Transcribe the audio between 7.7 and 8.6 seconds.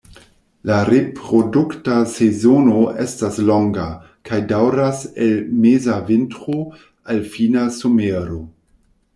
somero.